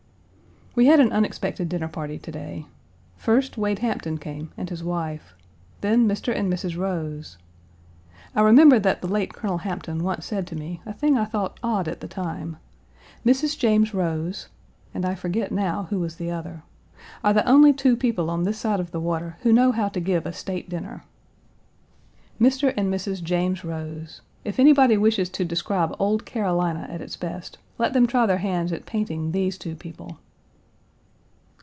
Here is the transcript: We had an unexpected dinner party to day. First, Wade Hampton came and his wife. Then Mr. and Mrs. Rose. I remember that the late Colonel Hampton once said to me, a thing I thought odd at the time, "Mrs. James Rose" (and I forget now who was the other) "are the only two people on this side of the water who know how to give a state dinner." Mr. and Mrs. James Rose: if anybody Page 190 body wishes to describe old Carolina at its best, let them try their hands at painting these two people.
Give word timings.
We 0.73 0.85
had 0.85 1.01
an 1.01 1.11
unexpected 1.11 1.67
dinner 1.67 1.89
party 1.89 2.17
to 2.17 2.31
day. 2.31 2.65
First, 3.17 3.57
Wade 3.57 3.79
Hampton 3.79 4.17
came 4.17 4.51
and 4.55 4.69
his 4.69 4.85
wife. 4.85 5.35
Then 5.81 6.07
Mr. 6.07 6.33
and 6.33 6.51
Mrs. 6.51 6.77
Rose. 6.77 7.37
I 8.33 8.39
remember 8.39 8.79
that 8.79 9.01
the 9.01 9.07
late 9.09 9.33
Colonel 9.33 9.57
Hampton 9.57 10.01
once 10.01 10.25
said 10.25 10.47
to 10.47 10.55
me, 10.55 10.79
a 10.85 10.93
thing 10.93 11.17
I 11.17 11.25
thought 11.25 11.59
odd 11.61 11.89
at 11.89 11.99
the 11.99 12.07
time, 12.07 12.55
"Mrs. 13.25 13.59
James 13.59 13.93
Rose" 13.93 14.47
(and 14.93 15.05
I 15.05 15.13
forget 15.13 15.51
now 15.51 15.87
who 15.89 15.99
was 15.99 16.15
the 16.15 16.31
other) 16.31 16.63
"are 17.21 17.33
the 17.33 17.45
only 17.47 17.73
two 17.73 17.97
people 17.97 18.29
on 18.29 18.43
this 18.43 18.57
side 18.57 18.79
of 18.79 18.91
the 18.91 19.01
water 19.01 19.35
who 19.41 19.51
know 19.51 19.73
how 19.73 19.89
to 19.89 19.99
give 19.99 20.25
a 20.25 20.31
state 20.31 20.69
dinner." 20.69 21.03
Mr. 22.39 22.73
and 22.77 22.91
Mrs. 22.91 23.21
James 23.21 23.65
Rose: 23.65 24.21
if 24.45 24.57
anybody 24.57 24.93
Page 24.93 24.97
190 24.99 24.99
body 24.99 24.99
wishes 24.99 25.29
to 25.31 25.43
describe 25.43 25.93
old 25.99 26.25
Carolina 26.25 26.87
at 26.89 27.01
its 27.01 27.17
best, 27.17 27.57
let 27.77 27.91
them 27.91 28.07
try 28.07 28.25
their 28.25 28.37
hands 28.37 28.71
at 28.71 28.85
painting 28.85 29.33
these 29.33 29.57
two 29.57 29.75
people. 29.75 30.17